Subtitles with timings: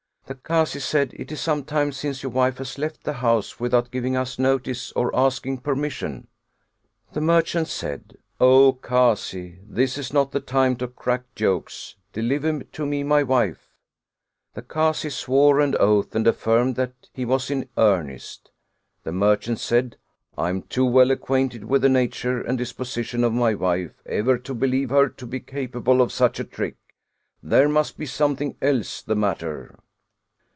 [0.27, 3.91] The Kazi said:" It is some time since your wife has left the house without
[3.91, 6.29] giving us notice or asking per mission."
[7.11, 9.59] The merchant said:" O Kazi!
[9.67, 13.03] This is not the time to 191 Oriental Mystery Stories crack jokes; deliver to me
[13.03, 13.75] my wife."
[14.53, 18.51] The Kazi swore an oath and affirmed that he was in earnest.
[19.03, 19.97] The merchant said:"
[20.37, 24.37] I am too well acquainted with the nature and dis position of my wife ever
[24.37, 26.77] to believe her to be capable of such a trick;
[27.43, 29.77] there must be something else the matter."